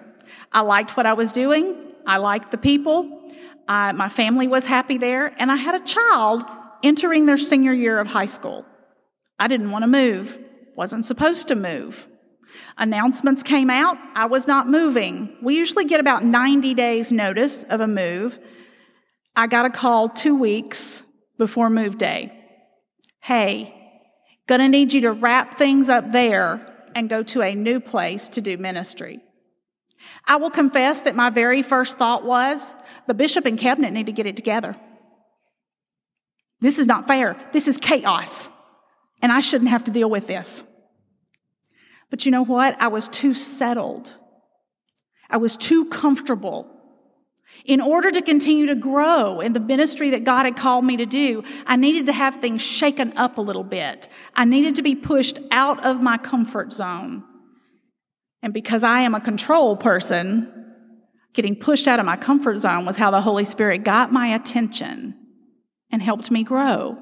I 0.53 0.63
liked 0.63 0.97
what 0.97 1.07
I 1.07 1.13
was 1.13 1.33
doing. 1.33 1.77
I 2.07 2.17
liked 2.17 2.51
the 2.51 2.59
people. 2.59 3.33
I, 3.69 3.93
my 3.93 4.09
family 4.09 4.49
was 4.49 4.65
happy 4.65 4.99
there. 4.99 5.35
And 5.39 5.51
I 5.51 5.57
had 5.57 5.75
a 5.75 5.85
child 5.85 6.45
entering 6.83 7.27
their 7.27 7.39
senior 7.39 7.73
year 7.73 7.99
of 7.99 8.07
high 8.07 8.27
school. 8.27 8.65
I 9.39 9.49
didn't 9.49 9.71
want 9.71 9.85
to 9.85 9.87
move, 9.87 10.39
wasn't 10.77 11.07
supposed 11.07 11.49
to 11.49 11.55
move. 11.55 12.07
Announcements 12.79 13.43
came 13.43 13.71
out. 13.71 13.97
I 14.15 14.27
was 14.27 14.47
not 14.47 14.69
moving. 14.69 15.37
We 15.43 15.57
usually 15.57 15.85
get 15.85 16.01
about 16.01 16.25
90 16.25 16.75
days' 16.75 17.13
notice 17.13 17.63
of 17.65 17.81
a 17.81 17.87
move. 17.87 18.39
I 19.37 19.47
got 19.47 19.67
a 19.67 19.71
call 19.71 20.09
two 20.09 20.35
weeks 20.35 21.03
before 21.39 21.71
move 21.71 21.97
day. 21.97 22.33
Hey, 23.21 23.75
gonna 24.47 24.69
need 24.69 24.93
you 24.93 25.03
to 25.03 25.13
wrap 25.13 25.59
things 25.59 25.89
up 25.89 26.11
there 26.11 26.67
and 26.95 27.09
go 27.09 27.23
to 27.23 27.43
a 27.43 27.55
new 27.55 27.79
place 27.79 28.29
to 28.31 28.41
do 28.41 28.59
ministry. 28.59 29.21
I 30.25 30.37
will 30.37 30.51
confess 30.51 31.01
that 31.03 31.17
my 31.17 31.31
very 31.31 31.63
first 31.63 31.99
thought 31.99 32.25
was 32.25 32.75
the 33.07 33.15
bishop 33.15 33.47
and 33.47 33.59
cabinet 33.59 33.93
need 33.93 34.07
to 34.07 34.13
get 34.13 34.27
it 34.27 34.37
together. 34.37 34.77
This 36.61 36.79
is 36.79 36.87
not 36.87 37.09
fair. 37.09 37.37
This 37.53 37.69
is 37.69 37.77
chaos. 37.79 38.49
And 39.23 39.33
I 39.33 39.41
shouldn't 39.41 39.71
have 39.71 39.85
to 39.85 39.91
deal 39.91 40.11
with 40.11 40.27
this. 40.27 40.63
But 42.11 42.25
you 42.27 42.33
know 42.33 42.45
what? 42.45 42.81
I 42.81 42.89
was 42.89 43.09
too 43.09 43.35
settled. 43.35 44.13
I 45.29 45.37
was 45.39 45.57
too 45.57 45.87
comfortable. 45.87 46.69
In 47.65 47.81
order 47.81 48.11
to 48.11 48.23
continue 48.23 48.67
to 48.67 48.75
grow 48.75 49.41
in 49.41 49.53
the 49.53 49.61
ministry 49.61 50.11
that 50.11 50.25
God 50.25 50.45
had 50.45 50.57
called 50.57 50.85
me 50.85 50.97
to 50.99 51.07
do, 51.07 51.45
I 51.67 51.77
needed 51.77 52.07
to 52.07 52.13
have 52.13 52.37
things 52.37 52.63
shaken 52.63 53.17
up 53.17 53.39
a 53.39 53.43
little 53.43 53.65
bit. 53.65 54.09
I 54.35 54.45
needed 54.45 54.77
to 54.77 54.83
be 54.83 54.95
pushed 54.95 55.39
out 55.51 55.85
of 55.85 56.03
my 56.03 56.17
comfort 56.17 56.73
zone. 56.73 57.25
And 58.43 58.55
because 58.55 58.83
I 58.83 59.01
am 59.01 59.15
a 59.15 59.21
control 59.21 59.77
person, 59.77 60.53
getting 61.33 61.57
pushed 61.57 61.87
out 61.87 61.99
of 61.99 62.07
my 62.07 62.17
comfort 62.17 62.59
zone 62.59 62.87
was 62.87 62.97
how 62.97 63.11
the 63.11 63.21
Holy 63.21 63.45
Spirit 63.45 63.85
got 63.85 64.13
my 64.13 64.35
attention 64.35 65.15
and 65.91 66.03
helped 66.03 66.31
me 66.31 66.45
grow. 66.45 66.97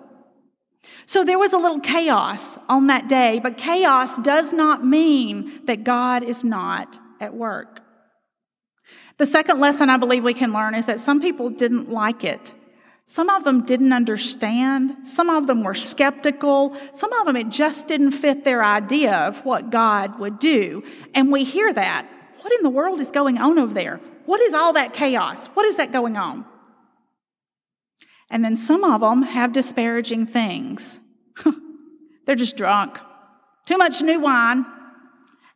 So 1.06 1.24
there 1.24 1.38
was 1.38 1.52
a 1.52 1.58
little 1.58 1.80
chaos 1.80 2.58
on 2.68 2.88
that 2.88 3.08
day, 3.08 3.40
but 3.42 3.56
chaos 3.56 4.18
does 4.18 4.52
not 4.52 4.84
mean 4.84 5.64
that 5.66 5.84
God 5.84 6.22
is 6.22 6.44
not 6.44 6.98
at 7.20 7.34
work. 7.34 7.80
The 9.18 9.26
second 9.26 9.60
lesson 9.60 9.90
I 9.90 9.96
believe 9.96 10.22
we 10.22 10.34
can 10.34 10.52
learn 10.52 10.74
is 10.74 10.86
that 10.86 11.00
some 11.00 11.20
people 11.20 11.50
didn't 11.50 11.90
like 11.90 12.24
it. 12.24 12.54
Some 13.10 13.30
of 13.30 13.42
them 13.42 13.64
didn't 13.64 13.94
understand. 13.94 14.94
Some 15.02 15.30
of 15.30 15.46
them 15.46 15.64
were 15.64 15.72
skeptical. 15.72 16.76
Some 16.92 17.10
of 17.14 17.24
them, 17.24 17.36
it 17.36 17.48
just 17.48 17.88
didn't 17.88 18.12
fit 18.12 18.44
their 18.44 18.62
idea 18.62 19.14
of 19.14 19.42
what 19.46 19.70
God 19.70 20.18
would 20.18 20.38
do. 20.38 20.82
And 21.14 21.32
we 21.32 21.42
hear 21.42 21.72
that. 21.72 22.06
What 22.42 22.52
in 22.52 22.62
the 22.62 22.68
world 22.68 23.00
is 23.00 23.10
going 23.10 23.38
on 23.38 23.58
over 23.58 23.72
there? 23.72 23.98
What 24.26 24.42
is 24.42 24.52
all 24.52 24.74
that 24.74 24.92
chaos? 24.92 25.46
What 25.46 25.64
is 25.64 25.76
that 25.78 25.90
going 25.90 26.18
on? 26.18 26.44
And 28.28 28.44
then 28.44 28.54
some 28.54 28.84
of 28.84 29.00
them 29.00 29.22
have 29.22 29.54
disparaging 29.54 30.26
things. 30.26 31.00
They're 32.26 32.34
just 32.34 32.58
drunk. 32.58 32.98
Too 33.64 33.78
much 33.78 34.02
new 34.02 34.20
wine. 34.20 34.66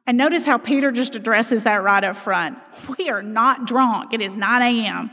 And 0.07 0.17
notice 0.17 0.47
how 0.47 0.57
Peter 0.57 0.91
just 0.91 1.17
addresses 1.17 1.65
that 1.65 1.83
right 1.83 2.03
up 2.03 2.17
front. 2.17 2.57
We 2.97 3.11
are 3.11 3.23
not 3.23 3.67
drunk. 3.67 4.15
It 4.15 4.23
is 4.23 4.39
9 4.39 4.63
a.m. 4.63 5.11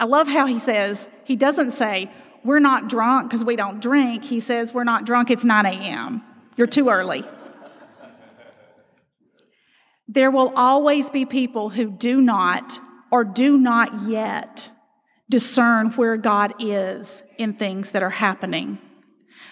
I 0.00 0.04
love 0.06 0.26
how 0.26 0.46
he 0.46 0.58
says, 0.58 1.10
he 1.24 1.36
doesn't 1.36 1.72
say, 1.72 2.10
we're 2.42 2.58
not 2.58 2.88
drunk 2.88 3.28
because 3.28 3.44
we 3.44 3.54
don't 3.54 3.80
drink. 3.80 4.24
He 4.24 4.40
says, 4.40 4.72
we're 4.72 4.82
not 4.82 5.04
drunk, 5.04 5.30
it's 5.30 5.44
9 5.44 5.66
a.m. 5.66 6.22
You're 6.56 6.66
too 6.66 6.88
early. 6.88 7.22
there 10.08 10.30
will 10.30 10.52
always 10.56 11.10
be 11.10 11.26
people 11.26 11.68
who 11.68 11.90
do 11.90 12.16
not 12.16 12.80
or 13.12 13.24
do 13.24 13.58
not 13.58 14.08
yet 14.08 14.70
discern 15.28 15.90
where 15.90 16.16
God 16.16 16.54
is 16.58 17.22
in 17.36 17.54
things 17.54 17.90
that 17.90 18.02
are 18.02 18.10
happening. 18.10 18.78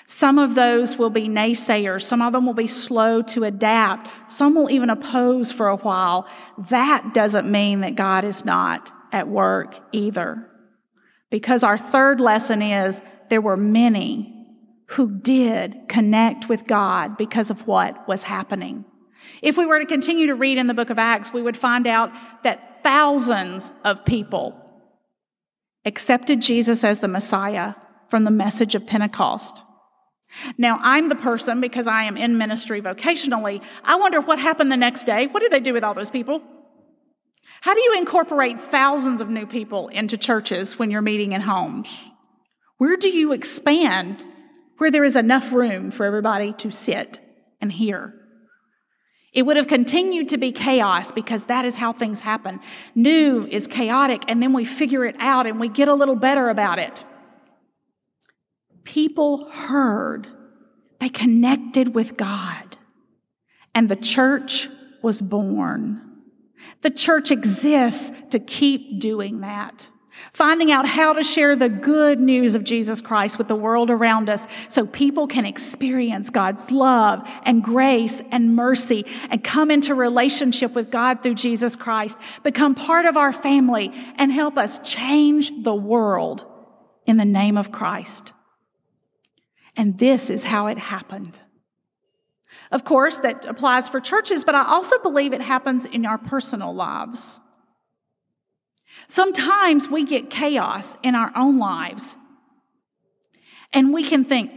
Some 0.06 0.38
of 0.38 0.54
those 0.54 0.96
will 0.96 1.10
be 1.10 1.28
naysayers. 1.28 2.02
Some 2.02 2.22
of 2.22 2.32
them 2.32 2.46
will 2.46 2.54
be 2.54 2.66
slow 2.66 3.20
to 3.22 3.44
adapt. 3.44 4.08
Some 4.30 4.54
will 4.54 4.70
even 4.70 4.88
oppose 4.88 5.52
for 5.52 5.68
a 5.68 5.76
while. 5.76 6.26
That 6.70 7.12
doesn't 7.12 7.50
mean 7.50 7.80
that 7.82 7.94
God 7.94 8.24
is 8.24 8.46
not 8.46 8.90
at 9.12 9.28
work 9.28 9.78
either. 9.92 10.48
Because 11.30 11.62
our 11.62 11.78
third 11.78 12.20
lesson 12.20 12.62
is 12.62 13.00
there 13.28 13.40
were 13.40 13.56
many 13.56 14.34
who 14.86 15.10
did 15.10 15.76
connect 15.88 16.48
with 16.48 16.66
God 16.66 17.16
because 17.16 17.50
of 17.50 17.66
what 17.66 18.08
was 18.08 18.22
happening. 18.22 18.84
If 19.42 19.58
we 19.58 19.66
were 19.66 19.78
to 19.78 19.86
continue 19.86 20.28
to 20.28 20.34
read 20.34 20.56
in 20.56 20.66
the 20.66 20.74
book 20.74 20.90
of 20.90 20.98
Acts, 20.98 21.32
we 21.32 21.42
would 21.42 21.56
find 21.56 21.86
out 21.86 22.10
that 22.44 22.82
thousands 22.82 23.70
of 23.84 24.04
people 24.04 24.54
accepted 25.84 26.40
Jesus 26.40 26.84
as 26.84 27.00
the 27.00 27.08
Messiah 27.08 27.74
from 28.08 28.24
the 28.24 28.30
message 28.30 28.74
of 28.74 28.86
Pentecost. 28.86 29.62
Now, 30.56 30.78
I'm 30.82 31.08
the 31.08 31.14
person, 31.14 31.60
because 31.60 31.86
I 31.86 32.04
am 32.04 32.16
in 32.16 32.38
ministry 32.38 32.80
vocationally, 32.80 33.62
I 33.84 33.96
wonder 33.96 34.20
what 34.20 34.38
happened 34.38 34.70
the 34.70 34.76
next 34.76 35.04
day. 35.04 35.26
What 35.26 35.40
did 35.40 35.52
they 35.52 35.60
do 35.60 35.72
with 35.72 35.84
all 35.84 35.94
those 35.94 36.10
people? 36.10 36.42
How 37.60 37.74
do 37.74 37.80
you 37.80 37.98
incorporate 37.98 38.60
thousands 38.60 39.20
of 39.20 39.28
new 39.28 39.46
people 39.46 39.88
into 39.88 40.16
churches 40.16 40.78
when 40.78 40.90
you're 40.90 41.02
meeting 41.02 41.32
in 41.32 41.40
homes? 41.40 41.88
Where 42.78 42.96
do 42.96 43.08
you 43.08 43.32
expand 43.32 44.24
where 44.78 44.90
there 44.90 45.04
is 45.04 45.16
enough 45.16 45.52
room 45.52 45.90
for 45.90 46.04
everybody 46.06 46.52
to 46.54 46.70
sit 46.70 47.20
and 47.60 47.72
hear? 47.72 48.14
It 49.32 49.42
would 49.42 49.56
have 49.56 49.66
continued 49.66 50.30
to 50.30 50.38
be 50.38 50.52
chaos 50.52 51.12
because 51.12 51.44
that 51.44 51.64
is 51.64 51.74
how 51.74 51.92
things 51.92 52.20
happen. 52.20 52.60
New 52.94 53.46
is 53.50 53.66
chaotic, 53.66 54.22
and 54.28 54.42
then 54.42 54.52
we 54.52 54.64
figure 54.64 55.04
it 55.04 55.16
out 55.18 55.46
and 55.46 55.60
we 55.60 55.68
get 55.68 55.88
a 55.88 55.94
little 55.94 56.16
better 56.16 56.48
about 56.48 56.78
it. 56.78 57.04
People 58.84 59.50
heard, 59.50 60.26
they 60.98 61.08
connected 61.08 61.94
with 61.94 62.16
God, 62.16 62.78
and 63.74 63.88
the 63.88 63.96
church 63.96 64.68
was 65.02 65.20
born. 65.20 66.07
The 66.82 66.90
church 66.90 67.30
exists 67.30 68.12
to 68.30 68.38
keep 68.38 69.00
doing 69.00 69.40
that. 69.40 69.88
Finding 70.32 70.72
out 70.72 70.86
how 70.86 71.12
to 71.12 71.22
share 71.22 71.54
the 71.54 71.68
good 71.68 72.20
news 72.20 72.54
of 72.54 72.64
Jesus 72.64 73.00
Christ 73.00 73.38
with 73.38 73.48
the 73.48 73.54
world 73.54 73.90
around 73.90 74.28
us 74.28 74.46
so 74.68 74.86
people 74.86 75.26
can 75.26 75.46
experience 75.46 76.30
God's 76.30 76.70
love 76.70 77.28
and 77.44 77.62
grace 77.62 78.20
and 78.30 78.54
mercy 78.56 79.06
and 79.30 79.42
come 79.42 79.70
into 79.70 79.94
relationship 79.94 80.74
with 80.74 80.90
God 80.90 81.22
through 81.22 81.34
Jesus 81.34 81.76
Christ, 81.76 82.18
become 82.42 82.74
part 82.74 83.06
of 83.06 83.16
our 83.16 83.32
family, 83.32 83.92
and 84.16 84.32
help 84.32 84.58
us 84.58 84.80
change 84.82 85.52
the 85.62 85.74
world 85.74 86.44
in 87.06 87.16
the 87.16 87.24
name 87.24 87.56
of 87.56 87.72
Christ. 87.72 88.32
And 89.76 89.98
this 89.98 90.30
is 90.30 90.42
how 90.42 90.66
it 90.66 90.78
happened. 90.78 91.40
Of 92.70 92.84
course, 92.84 93.18
that 93.18 93.44
applies 93.46 93.88
for 93.88 94.00
churches, 94.00 94.44
but 94.44 94.54
I 94.54 94.64
also 94.64 94.98
believe 94.98 95.32
it 95.32 95.40
happens 95.40 95.86
in 95.86 96.04
our 96.04 96.18
personal 96.18 96.74
lives. 96.74 97.40
Sometimes 99.06 99.88
we 99.88 100.04
get 100.04 100.28
chaos 100.28 100.96
in 101.02 101.14
our 101.14 101.32
own 101.34 101.58
lives, 101.58 102.14
and 103.72 103.92
we 103.92 104.08
can 104.08 104.24
think, 104.24 104.50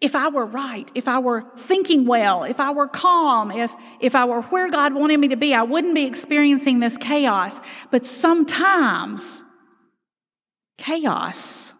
if 0.00 0.14
I 0.14 0.28
were 0.28 0.44
right, 0.44 0.90
if 0.94 1.08
I 1.08 1.20
were 1.20 1.44
thinking 1.56 2.06
well, 2.06 2.44
if 2.44 2.60
I 2.60 2.72
were 2.72 2.88
calm, 2.88 3.50
if, 3.50 3.72
if 4.00 4.14
I 4.14 4.24
were 4.24 4.42
where 4.42 4.70
God 4.70 4.94
wanted 4.94 5.18
me 5.18 5.28
to 5.28 5.36
be, 5.36 5.54
I 5.54 5.62
wouldn't 5.62 5.94
be 5.94 6.04
experiencing 6.04 6.80
this 6.80 6.98
chaos. 6.98 7.60
But 7.90 8.04
sometimes 8.04 9.42
chaos 10.76 11.72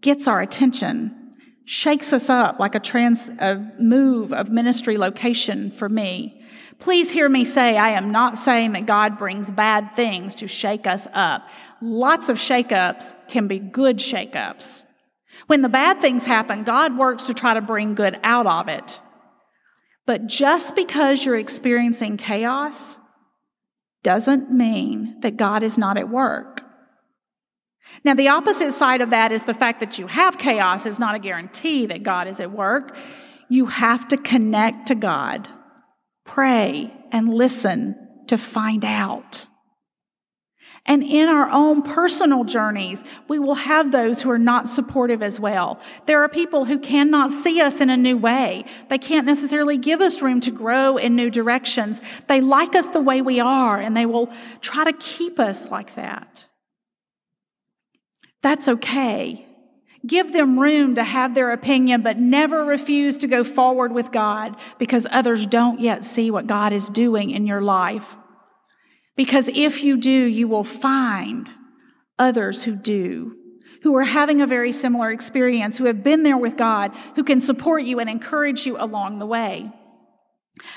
gets 0.00 0.26
our 0.26 0.40
attention 0.40 1.23
shakes 1.64 2.12
us 2.12 2.28
up 2.28 2.58
like 2.60 2.74
a 2.74 2.80
trans 2.80 3.28
a 3.38 3.72
move 3.78 4.32
of 4.32 4.50
ministry 4.50 4.98
location 4.98 5.70
for 5.72 5.88
me. 5.88 6.40
Please 6.78 7.10
hear 7.10 7.28
me 7.28 7.44
say 7.44 7.78
I 7.78 7.90
am 7.90 8.12
not 8.12 8.36
saying 8.36 8.72
that 8.72 8.86
God 8.86 9.18
brings 9.18 9.50
bad 9.50 9.96
things 9.96 10.34
to 10.36 10.48
shake 10.48 10.86
us 10.86 11.06
up. 11.14 11.48
Lots 11.80 12.28
of 12.28 12.36
shakeups 12.36 13.14
can 13.28 13.48
be 13.48 13.58
good 13.58 13.98
shakeups. 13.98 14.82
When 15.46 15.62
the 15.62 15.68
bad 15.68 16.00
things 16.00 16.24
happen, 16.24 16.64
God 16.64 16.96
works 16.96 17.26
to 17.26 17.34
try 17.34 17.54
to 17.54 17.60
bring 17.60 17.94
good 17.94 18.18
out 18.22 18.46
of 18.46 18.68
it. 18.68 19.00
But 20.06 20.26
just 20.26 20.74
because 20.74 21.24
you're 21.24 21.38
experiencing 21.38 22.16
chaos 22.16 22.98
doesn't 24.02 24.52
mean 24.52 25.20
that 25.22 25.36
God 25.36 25.62
is 25.62 25.78
not 25.78 25.96
at 25.96 26.10
work. 26.10 26.60
Now, 28.04 28.14
the 28.14 28.28
opposite 28.28 28.72
side 28.72 29.00
of 29.00 29.10
that 29.10 29.32
is 29.32 29.44
the 29.44 29.54
fact 29.54 29.80
that 29.80 29.98
you 29.98 30.06
have 30.06 30.38
chaos 30.38 30.86
is 30.86 30.98
not 30.98 31.14
a 31.14 31.18
guarantee 31.18 31.86
that 31.86 32.02
God 32.02 32.28
is 32.28 32.40
at 32.40 32.50
work. 32.52 32.96
You 33.48 33.66
have 33.66 34.08
to 34.08 34.16
connect 34.16 34.88
to 34.88 34.94
God, 34.94 35.48
pray, 36.24 36.92
and 37.12 37.32
listen 37.32 37.96
to 38.28 38.38
find 38.38 38.84
out. 38.84 39.46
And 40.86 41.02
in 41.02 41.28
our 41.30 41.48
own 41.50 41.80
personal 41.80 42.44
journeys, 42.44 43.02
we 43.26 43.38
will 43.38 43.54
have 43.54 43.90
those 43.90 44.20
who 44.20 44.30
are 44.30 44.38
not 44.38 44.68
supportive 44.68 45.22
as 45.22 45.40
well. 45.40 45.80
There 46.04 46.22
are 46.22 46.28
people 46.28 46.66
who 46.66 46.78
cannot 46.78 47.30
see 47.30 47.60
us 47.62 47.80
in 47.80 47.88
a 47.88 47.96
new 47.96 48.18
way. 48.18 48.64
They 48.90 48.98
can't 48.98 49.24
necessarily 49.24 49.78
give 49.78 50.02
us 50.02 50.20
room 50.20 50.40
to 50.42 50.50
grow 50.50 50.98
in 50.98 51.16
new 51.16 51.30
directions. 51.30 52.02
They 52.28 52.42
like 52.42 52.74
us 52.74 52.88
the 52.88 53.00
way 53.00 53.22
we 53.22 53.40
are, 53.40 53.80
and 53.80 53.96
they 53.96 54.04
will 54.04 54.30
try 54.60 54.84
to 54.84 54.92
keep 54.92 55.38
us 55.38 55.70
like 55.70 55.94
that. 55.94 56.46
That's 58.44 58.68
okay. 58.68 59.46
Give 60.06 60.30
them 60.30 60.60
room 60.60 60.96
to 60.96 61.02
have 61.02 61.34
their 61.34 61.52
opinion, 61.52 62.02
but 62.02 62.20
never 62.20 62.62
refuse 62.62 63.16
to 63.18 63.26
go 63.26 63.42
forward 63.42 63.90
with 63.90 64.12
God 64.12 64.56
because 64.78 65.06
others 65.10 65.46
don't 65.46 65.80
yet 65.80 66.04
see 66.04 66.30
what 66.30 66.46
God 66.46 66.74
is 66.74 66.90
doing 66.90 67.30
in 67.30 67.46
your 67.46 67.62
life. 67.62 68.04
Because 69.16 69.48
if 69.48 69.82
you 69.82 69.96
do, 69.96 70.10
you 70.10 70.46
will 70.46 70.62
find 70.62 71.48
others 72.18 72.62
who 72.62 72.76
do, 72.76 73.34
who 73.82 73.96
are 73.96 74.04
having 74.04 74.42
a 74.42 74.46
very 74.46 74.72
similar 74.72 75.10
experience, 75.10 75.78
who 75.78 75.86
have 75.86 76.04
been 76.04 76.22
there 76.22 76.36
with 76.36 76.58
God, 76.58 76.92
who 77.16 77.24
can 77.24 77.40
support 77.40 77.84
you 77.84 77.98
and 77.98 78.10
encourage 78.10 78.66
you 78.66 78.76
along 78.78 79.20
the 79.20 79.26
way. 79.26 79.72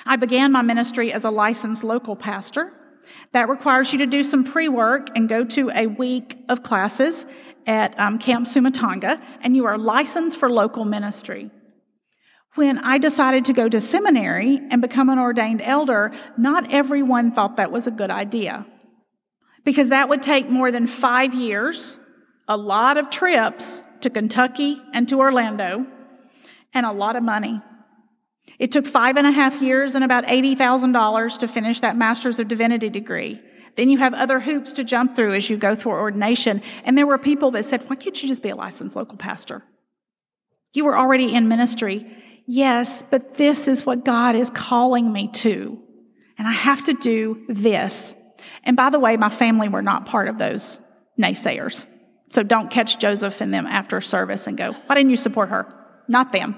I 0.05 0.15
began 0.15 0.53
my 0.53 0.61
ministry 0.61 1.11
as 1.11 1.25
a 1.25 1.31
licensed 1.31 1.83
local 1.83 2.15
pastor. 2.15 2.71
That 3.33 3.49
requires 3.49 3.91
you 3.91 3.99
to 3.99 4.07
do 4.07 4.23
some 4.23 4.43
pre 4.43 4.69
work 4.69 5.09
and 5.15 5.27
go 5.29 5.43
to 5.45 5.69
a 5.73 5.87
week 5.87 6.37
of 6.49 6.63
classes 6.63 7.25
at 7.65 7.99
um, 7.99 8.17
Camp 8.17 8.47
Sumatanga, 8.47 9.21
and 9.41 9.55
you 9.55 9.65
are 9.65 9.77
licensed 9.77 10.37
for 10.37 10.49
local 10.49 10.85
ministry. 10.85 11.51
When 12.55 12.79
I 12.79 12.97
decided 12.97 13.45
to 13.45 13.53
go 13.53 13.69
to 13.69 13.79
seminary 13.79 14.59
and 14.71 14.81
become 14.81 15.09
an 15.09 15.19
ordained 15.19 15.61
elder, 15.61 16.11
not 16.37 16.73
everyone 16.73 17.31
thought 17.31 17.57
that 17.57 17.71
was 17.71 17.85
a 17.85 17.91
good 17.91 18.09
idea. 18.09 18.65
Because 19.63 19.89
that 19.89 20.09
would 20.09 20.23
take 20.23 20.49
more 20.49 20.71
than 20.71 20.87
five 20.87 21.33
years, 21.33 21.97
a 22.47 22.57
lot 22.57 22.97
of 22.97 23.09
trips 23.09 23.83
to 24.01 24.09
Kentucky 24.09 24.81
and 24.93 25.07
to 25.09 25.19
Orlando, 25.19 25.85
and 26.73 26.85
a 26.85 26.91
lot 26.91 27.15
of 27.15 27.23
money. 27.23 27.61
It 28.59 28.71
took 28.71 28.87
five 28.87 29.17
and 29.17 29.27
a 29.27 29.31
half 29.31 29.61
years 29.61 29.95
and 29.95 30.03
about 30.03 30.25
$80,000 30.25 31.37
to 31.39 31.47
finish 31.47 31.81
that 31.81 31.95
Master's 31.95 32.39
of 32.39 32.47
Divinity 32.47 32.89
degree. 32.89 33.39
Then 33.75 33.89
you 33.89 33.99
have 33.99 34.13
other 34.13 34.39
hoops 34.39 34.73
to 34.73 34.83
jump 34.83 35.15
through 35.15 35.35
as 35.35 35.49
you 35.49 35.57
go 35.57 35.75
through 35.75 35.91
ordination. 35.91 36.61
And 36.83 36.97
there 36.97 37.05
were 37.05 37.19
people 37.19 37.51
that 37.51 37.65
said, 37.65 37.87
Why 37.87 37.95
can't 37.95 38.21
you 38.21 38.27
just 38.27 38.41
be 38.41 38.49
a 38.49 38.55
licensed 38.55 38.95
local 38.95 39.17
pastor? 39.17 39.63
You 40.73 40.85
were 40.85 40.97
already 40.97 41.33
in 41.33 41.47
ministry. 41.47 42.05
Yes, 42.47 43.03
but 43.09 43.35
this 43.35 43.67
is 43.67 43.85
what 43.85 44.03
God 44.03 44.35
is 44.35 44.49
calling 44.49 45.11
me 45.11 45.27
to. 45.33 45.77
And 46.37 46.47
I 46.47 46.53
have 46.53 46.83
to 46.85 46.93
do 46.93 47.45
this. 47.49 48.15
And 48.63 48.75
by 48.75 48.89
the 48.89 48.99
way, 48.99 49.17
my 49.17 49.29
family 49.29 49.69
were 49.69 49.81
not 49.81 50.05
part 50.05 50.27
of 50.27 50.37
those 50.37 50.79
naysayers. 51.19 51.85
So 52.29 52.43
don't 52.43 52.69
catch 52.69 52.99
Joseph 52.99 53.41
and 53.41 53.53
them 53.53 53.65
after 53.65 54.01
service 54.01 54.47
and 54.47 54.57
go, 54.57 54.73
why 54.85 54.95
didn't 54.95 55.11
you 55.11 55.17
support 55.17 55.49
her? 55.49 55.67
Not 56.07 56.31
them. 56.31 56.57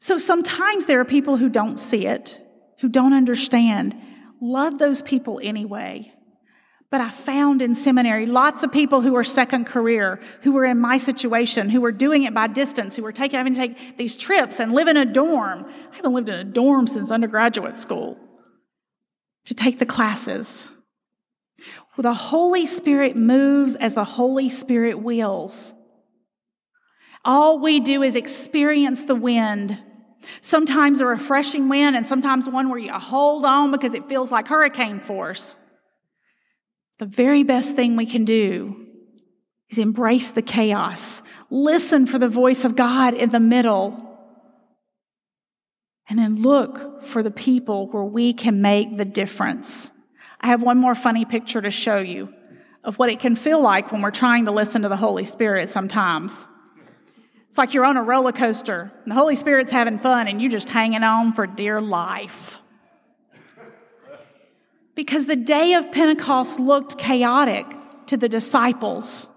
So 0.00 0.16
sometimes 0.18 0.86
there 0.86 0.98
are 1.00 1.04
people 1.04 1.36
who 1.36 1.48
don't 1.48 1.78
see 1.78 2.06
it, 2.06 2.40
who 2.80 2.88
don't 2.88 3.12
understand. 3.12 3.94
Love 4.40 4.78
those 4.78 5.02
people 5.02 5.40
anyway. 5.42 6.12
But 6.90 7.02
I 7.02 7.10
found 7.10 7.62
in 7.62 7.74
seminary 7.74 8.26
lots 8.26 8.64
of 8.64 8.72
people 8.72 9.00
who 9.00 9.12
were 9.12 9.22
second 9.22 9.66
career, 9.66 10.18
who 10.42 10.52
were 10.52 10.64
in 10.64 10.80
my 10.80 10.96
situation, 10.96 11.68
who 11.68 11.80
were 11.80 11.92
doing 11.92 12.24
it 12.24 12.34
by 12.34 12.48
distance, 12.48 12.96
who 12.96 13.02
were 13.02 13.12
taking, 13.12 13.38
having 13.38 13.54
to 13.54 13.60
take 13.60 13.96
these 13.96 14.16
trips 14.16 14.58
and 14.58 14.72
live 14.72 14.88
in 14.88 14.96
a 14.96 15.04
dorm. 15.04 15.66
I 15.92 15.96
haven't 15.96 16.14
lived 16.14 16.28
in 16.28 16.34
a 16.34 16.44
dorm 16.44 16.88
since 16.88 17.12
undergraduate 17.12 17.78
school 17.78 18.18
to 19.44 19.54
take 19.54 19.78
the 19.78 19.86
classes. 19.86 20.68
Well, 21.96 22.02
the 22.02 22.14
Holy 22.14 22.66
Spirit 22.66 23.16
moves 23.16 23.76
as 23.76 23.94
the 23.94 24.04
Holy 24.04 24.48
Spirit 24.48 24.98
wills. 24.98 25.72
All 27.24 27.58
we 27.58 27.80
do 27.80 28.02
is 28.02 28.16
experience 28.16 29.04
the 29.04 29.14
wind. 29.14 29.78
Sometimes 30.40 31.00
a 31.00 31.06
refreshing 31.06 31.68
wind, 31.68 31.96
and 31.96 32.06
sometimes 32.06 32.48
one 32.48 32.68
where 32.68 32.78
you 32.78 32.92
hold 32.92 33.44
on 33.44 33.70
because 33.70 33.94
it 33.94 34.08
feels 34.08 34.30
like 34.30 34.48
hurricane 34.48 35.00
force. 35.00 35.56
The 36.98 37.06
very 37.06 37.42
best 37.42 37.74
thing 37.74 37.96
we 37.96 38.06
can 38.06 38.24
do 38.24 38.86
is 39.70 39.78
embrace 39.78 40.30
the 40.30 40.42
chaos, 40.42 41.22
listen 41.48 42.06
for 42.06 42.18
the 42.18 42.28
voice 42.28 42.64
of 42.64 42.76
God 42.76 43.14
in 43.14 43.30
the 43.30 43.40
middle, 43.40 44.06
and 46.08 46.18
then 46.18 46.42
look 46.42 47.06
for 47.06 47.22
the 47.22 47.30
people 47.30 47.86
where 47.86 48.04
we 48.04 48.32
can 48.32 48.60
make 48.60 48.96
the 48.96 49.04
difference. 49.04 49.90
I 50.40 50.48
have 50.48 50.60
one 50.62 50.78
more 50.78 50.94
funny 50.96 51.24
picture 51.24 51.60
to 51.60 51.70
show 51.70 51.98
you 51.98 52.34
of 52.82 52.98
what 52.98 53.10
it 53.10 53.20
can 53.20 53.36
feel 53.36 53.62
like 53.62 53.92
when 53.92 54.02
we're 54.02 54.10
trying 54.10 54.46
to 54.46 54.50
listen 54.50 54.82
to 54.82 54.88
the 54.88 54.96
Holy 54.96 55.24
Spirit 55.24 55.68
sometimes. 55.68 56.46
It's 57.50 57.58
like 57.58 57.74
you're 57.74 57.84
on 57.84 57.96
a 57.96 58.02
roller 58.04 58.30
coaster, 58.30 58.92
and 59.02 59.10
the 59.10 59.16
Holy 59.16 59.34
Spirit's 59.34 59.72
having 59.72 59.98
fun, 59.98 60.28
and 60.28 60.40
you're 60.40 60.52
just 60.52 60.70
hanging 60.70 61.02
on 61.02 61.32
for 61.32 61.48
dear 61.48 61.80
life. 61.80 62.54
Because 64.94 65.26
the 65.26 65.34
day 65.34 65.74
of 65.74 65.90
Pentecost 65.90 66.60
looked 66.60 66.96
chaotic 66.96 67.66
to 68.06 68.16
the 68.16 68.28
disciples. 68.28 69.32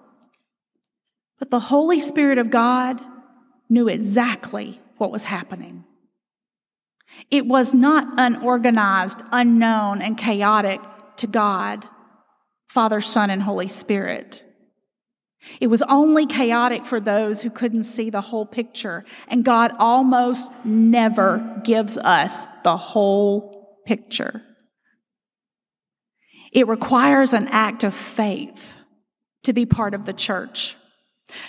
But 1.40 1.50
the 1.50 1.60
Holy 1.60 2.00
Spirit 2.00 2.38
of 2.38 2.52
God 2.52 3.02
knew 3.68 3.88
exactly 3.88 4.80
what 4.98 5.12
was 5.12 5.24
happening. 5.24 5.84
It 7.32 7.48
was 7.48 7.74
not 7.74 8.08
unorganized, 8.18 9.24
unknown, 9.32 10.04
and 10.04 10.20
chaotic 10.20 10.82
to 11.18 11.26
God, 11.26 11.88
Father, 12.68 13.02
Son, 13.02 13.32
and 13.32 13.42
Holy 13.42 13.68
Spirit. 13.68 14.46
It 15.60 15.68
was 15.68 15.82
only 15.84 16.26
chaotic 16.26 16.86
for 16.86 17.00
those 17.00 17.42
who 17.42 17.50
couldn't 17.50 17.84
see 17.84 18.10
the 18.10 18.22
whole 18.22 18.46
picture. 18.46 19.06
And 19.28 19.44
God 19.44 19.74
almost 19.78 20.50
never 20.64 21.62
gives 21.64 21.98
us 21.98 22.48
the 22.64 22.78
whole 22.78 23.82
picture. 23.86 24.42
It 26.52 26.68
requires 26.68 27.34
an 27.34 27.48
act 27.50 27.84
of 27.84 27.94
faith 27.94 28.74
to 29.44 29.54
be 29.54 29.66
part 29.66 29.94
of 29.94 30.06
the 30.06 30.14
church. 30.14 30.76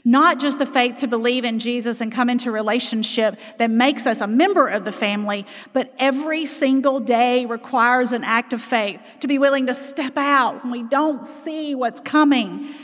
Not 0.05 0.41
just 0.41 0.59
the 0.59 0.67
faith 0.67 0.99
to 0.99 1.07
believe 1.07 1.45
in 1.45 1.59
Jesus 1.59 2.01
and 2.01 2.11
come 2.11 2.31
into 2.31 2.51
relationship 2.51 3.39
that 3.59 3.71
makes 3.71 4.07
us 4.07 4.21
a 4.21 4.27
member 4.27 4.67
of 4.67 4.85
the 4.85 4.93
family, 4.93 5.47
but 5.73 5.93
every 5.99 6.47
single 6.47 7.01
day 7.01 7.45
requires 7.45 8.13
an 8.13 8.25
act 8.25 8.53
of 8.53 8.63
faith 8.63 9.01
to 9.21 9.29
be 9.29 9.39
willing 9.39 9.67
to 9.67 9.75
step 9.75 10.17
out 10.17 10.63
when 10.63 10.73
we 10.73 10.83
don't 10.85 11.27
see 11.27 11.75
what's 11.75 12.01
coming. 12.01 12.75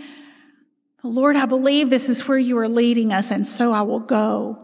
Lord, 1.03 1.37
I 1.37 1.47
believe 1.47 1.89
this 1.89 2.09
is 2.09 2.27
where 2.29 2.39
you 2.39 2.59
are 2.59 2.69
leading 2.69 3.13
us, 3.13 3.31
and 3.31 3.47
so 3.47 3.73
I 3.73 3.83
will 3.83 4.01
go. 4.01 4.59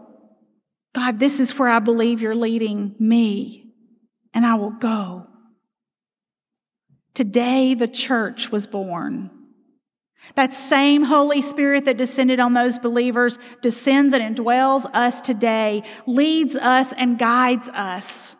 God, 0.93 1.19
this 1.19 1.39
is 1.39 1.57
where 1.57 1.69
I 1.69 1.79
believe 1.79 2.21
you're 2.21 2.35
leading 2.35 2.95
me, 2.99 3.71
and 4.33 4.45
I 4.45 4.55
will 4.55 4.71
go. 4.71 5.27
Today, 7.13 7.73
the 7.73 7.87
church 7.87 8.51
was 8.51 8.67
born. 8.67 9.31
That 10.35 10.53
same 10.53 11.03
Holy 11.03 11.41
Spirit 11.41 11.85
that 11.85 11.97
descended 11.97 12.39
on 12.39 12.53
those 12.53 12.79
believers 12.79 13.39
descends 13.61 14.13
and 14.13 14.35
indwells 14.35 14.89
us 14.93 15.21
today, 15.21 15.83
leads 16.05 16.55
us 16.55 16.93
and 16.93 17.17
guides 17.17 17.69
us 17.69 18.35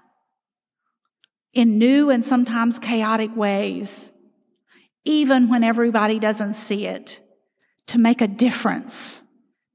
in 1.53 1.79
new 1.79 2.09
and 2.09 2.23
sometimes 2.23 2.77
chaotic 2.77 3.35
ways, 3.35 4.11
even 5.05 5.49
when 5.49 5.63
everybody 5.63 6.19
doesn't 6.19 6.53
see 6.53 6.85
it, 6.85 7.19
to 7.87 7.97
make 7.97 8.21
a 8.21 8.27
difference, 8.27 9.21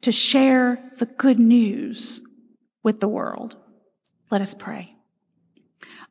to 0.02 0.12
share 0.12 0.82
the 0.98 1.06
good 1.06 1.38
news 1.38 2.20
with 2.82 3.00
the 3.00 3.08
world. 3.08 3.56
Let 4.30 4.40
us 4.40 4.54
pray. 4.54 4.94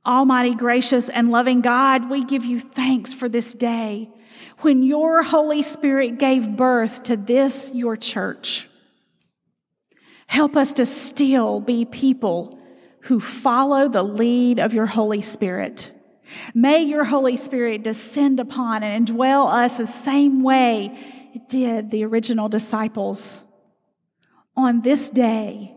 Almighty, 0.06 0.56
gracious, 0.56 1.10
and 1.10 1.30
loving 1.30 1.62
God, 1.62 2.10
we 2.10 2.26
give 2.26 2.44
you 2.44 2.60
thanks 2.60 3.14
for 3.14 3.30
this 3.30 3.54
day 3.54 4.10
when 4.60 4.82
your 4.82 5.22
Holy 5.22 5.62
Spirit 5.62 6.18
gave 6.18 6.58
birth 6.58 7.04
to 7.04 7.18
this, 7.18 7.72
your 7.74 7.96
church. 7.96 8.68
Help 10.26 10.56
us 10.56 10.74
to 10.74 10.86
still 10.86 11.60
be 11.60 11.86
people 11.86 12.58
who 13.02 13.20
follow 13.20 13.90
the 13.90 14.04
lead 14.04 14.60
of 14.60 14.74
your 14.74 14.86
Holy 14.86 15.22
Spirit. 15.22 15.92
May 16.54 16.84
your 16.84 17.04
Holy 17.04 17.36
Spirit 17.36 17.84
descend 17.84 18.40
upon 18.40 18.84
and 18.84 19.08
indwell 19.08 19.52
us 19.52 19.78
the 19.78 19.88
same 19.88 20.42
way 20.42 21.21
did 21.48 21.92
the 21.92 22.04
original 22.06 22.50
disciples. 22.50 23.42
On 24.56 24.82
this 24.82 25.10
day, 25.10 25.76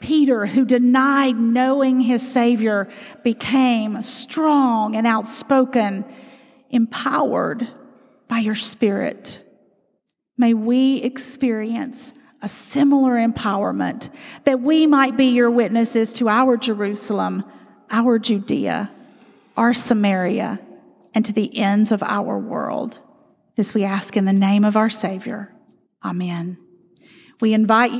Peter, 0.00 0.46
who 0.46 0.64
denied 0.64 1.36
knowing 1.36 2.00
his 2.00 2.26
Savior, 2.26 2.88
became 3.24 4.02
strong 4.02 4.94
and 4.94 5.06
outspoken, 5.06 6.04
empowered 6.70 7.66
by 8.28 8.38
your 8.38 8.54
Spirit. 8.54 9.42
May 10.36 10.54
we 10.54 10.96
experience 10.96 12.12
a 12.42 12.48
similar 12.48 13.14
empowerment 13.14 14.10
that 14.44 14.60
we 14.60 14.86
might 14.86 15.16
be 15.16 15.26
your 15.26 15.50
witnesses 15.50 16.12
to 16.14 16.28
our 16.28 16.56
Jerusalem, 16.56 17.44
our 17.90 18.18
Judea, 18.18 18.90
our 19.56 19.72
Samaria, 19.72 20.60
and 21.14 21.24
to 21.24 21.32
the 21.32 21.56
ends 21.58 21.92
of 21.92 22.02
our 22.02 22.38
world. 22.38 23.00
This 23.56 23.72
we 23.72 23.84
ask 23.84 24.16
in 24.16 24.26
the 24.26 24.32
name 24.32 24.64
of 24.64 24.76
our 24.76 24.90
Savior. 24.90 25.54
Amen. 26.04 26.58
We 27.40 27.54
invite 27.54 27.90
you. 27.90 27.94